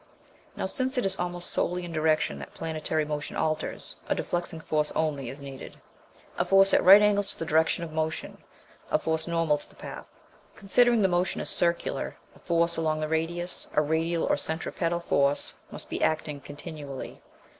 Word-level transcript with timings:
Now 0.55 0.65
since 0.65 0.97
it 0.97 1.05
is 1.05 1.19
almost 1.19 1.51
solely 1.51 1.85
in 1.85 1.91
direction 1.91 2.39
that 2.39 2.55
planetary 2.55 3.05
motion 3.05 3.37
alters, 3.37 3.97
a 4.09 4.15
deflecting 4.15 4.59
force 4.59 4.91
only 4.95 5.29
is 5.29 5.39
needed; 5.41 5.75
a 6.39 6.43
force 6.43 6.73
at 6.73 6.81
right 6.83 7.03
angles 7.03 7.29
to 7.29 7.37
the 7.37 7.45
direction 7.45 7.83
of 7.83 7.93
motion, 7.93 8.39
a 8.89 8.97
force 8.97 9.27
normal 9.27 9.59
to 9.59 9.69
the 9.69 9.75
path. 9.75 10.19
Considering 10.55 11.03
the 11.03 11.07
motion 11.07 11.39
as 11.39 11.51
circular, 11.51 12.15
a 12.35 12.39
force 12.39 12.77
along 12.77 12.99
the 12.99 13.07
radius, 13.07 13.67
a 13.75 13.81
radial 13.83 14.23
or 14.25 14.37
centripetal 14.37 15.01
force, 15.01 15.53
must 15.69 15.87
be 15.87 16.01
acting 16.01 16.39
continually. 16.41 17.21